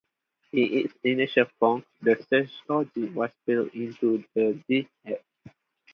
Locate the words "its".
0.79-0.95